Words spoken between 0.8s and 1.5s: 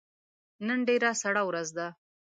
ډیره سړه